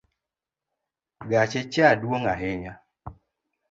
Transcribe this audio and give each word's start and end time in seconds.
Gache 1.29 1.61
cha 1.73 1.87
dwong 2.01 2.25
ahinya. 2.33 2.73